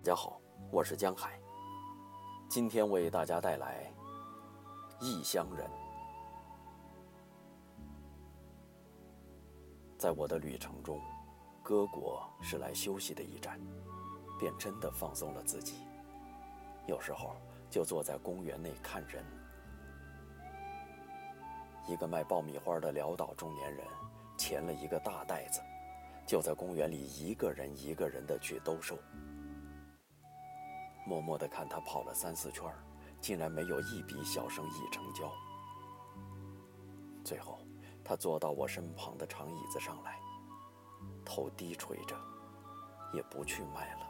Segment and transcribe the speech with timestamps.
[0.00, 1.38] 大家好，我是江海。
[2.48, 3.92] 今天为大家带来
[5.04, 5.66] 《异乡人》。
[9.98, 11.00] 在我的旅程中，
[11.64, 13.60] 哥国是来休息的一站，
[14.38, 15.74] 便真的放松了自己。
[16.86, 17.36] 有时候
[17.68, 19.22] 就坐在公园内看人。
[21.86, 23.84] 一个卖爆米花的潦倒中年人，
[24.38, 25.60] 牵了一个大袋子，
[26.24, 28.96] 就在公园里一个人一个人的去兜售。
[31.08, 32.70] 默默地看他跑了三四圈，
[33.18, 35.32] 竟然没有一笔小生意成交。
[37.24, 37.58] 最后，
[38.04, 40.18] 他坐到我身旁的长椅子上来，
[41.24, 42.14] 头低垂着，
[43.14, 44.06] 也不去卖了。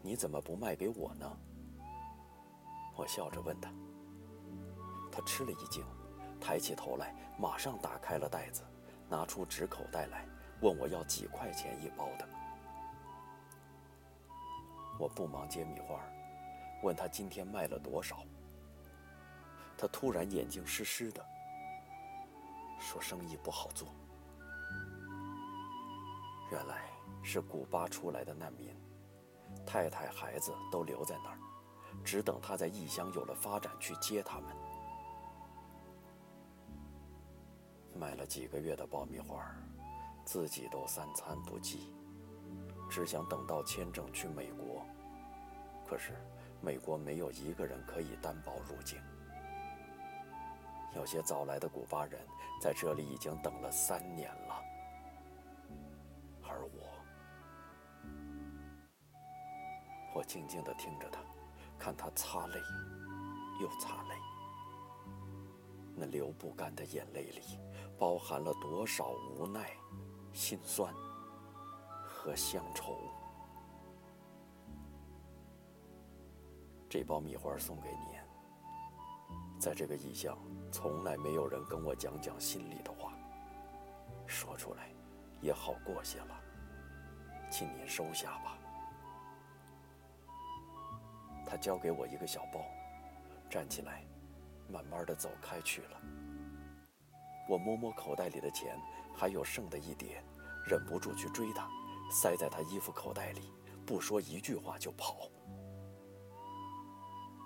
[0.00, 1.30] 你怎么不卖给我呢？
[2.96, 3.70] 我笑着问他。
[5.12, 5.84] 他吃了一惊，
[6.40, 8.62] 抬起头来，马上打开了袋子，
[9.10, 10.26] 拿出纸口袋来，
[10.62, 12.26] 问我要几块钱一包的。
[15.00, 15.98] 我不忙接米花，
[16.82, 18.18] 问他今天卖了多少。
[19.78, 21.24] 他突然眼睛湿湿的，
[22.78, 23.88] 说生意不好做。
[26.52, 26.84] 原来
[27.22, 28.76] 是古巴出来的难民，
[29.64, 31.38] 太太孩子都留在那儿，
[32.04, 34.54] 只等他在异乡有了发展去接他们。
[37.94, 39.42] 卖了几个月的爆米花，
[40.26, 41.90] 自己都三餐不继。
[42.90, 44.84] 只想等到签证去美国，
[45.88, 46.12] 可是
[46.60, 49.00] 美国没有一个人可以担保入境。
[50.96, 52.20] 有些早来的古巴人
[52.60, 54.60] 在这里已经等了三年了，
[56.42, 56.80] 而我，
[60.16, 61.20] 我静静地听着他，
[61.78, 62.60] 看他擦泪，
[63.62, 64.16] 又擦泪。
[65.94, 67.40] 那流不干的眼泪里，
[67.96, 69.70] 包含了多少无奈、
[70.32, 70.92] 心酸。
[72.22, 72.98] 和乡愁，
[76.86, 78.20] 这包米花送给您。
[79.58, 80.36] 在这个异乡，
[80.70, 83.14] 从来没有人跟我讲讲心里的话，
[84.26, 84.90] 说出来
[85.40, 86.38] 也好过些了，
[87.50, 88.58] 请您收下吧。
[91.46, 92.60] 他交给我一个小包，
[93.48, 94.04] 站起来，
[94.68, 95.98] 慢慢的走开去了。
[97.48, 98.78] 我摸摸口袋里的钱，
[99.16, 100.22] 还有剩的一叠，
[100.66, 101.66] 忍不住去追他。
[102.10, 103.52] 塞在他衣服口袋里，
[103.86, 105.30] 不说一句话就跑。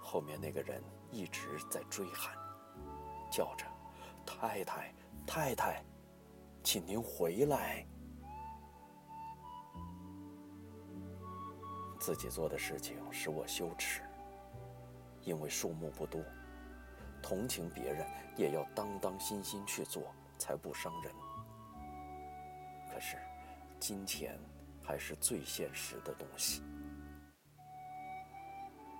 [0.00, 2.34] 后面那个人一直在追喊，
[3.30, 3.66] 叫着
[4.24, 4.94] ：“太太，
[5.26, 5.84] 太太，
[6.64, 7.86] 请您回来。”
[12.00, 14.00] 自己做的事情使我羞耻，
[15.22, 16.22] 因为数目不多，
[17.22, 18.06] 同情别人
[18.36, 21.12] 也要当当心心去做，才不伤人。
[22.90, 23.18] 可是。
[23.78, 24.38] 金钱
[24.82, 26.62] 还是最现实的东西。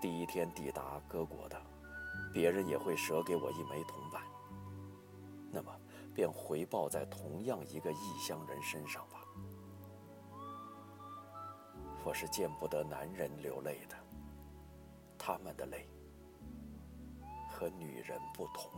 [0.01, 1.61] 第一天抵达各国的，
[2.33, 4.23] 别人也会舍给我一枚铜板。
[5.51, 5.75] 那么，
[6.15, 9.23] 便回报在同样一个异乡人身上吧。
[12.05, 13.97] 我是见不得男人流泪的，
[15.19, 15.89] 他们的泪
[17.51, 18.71] 和女人不同。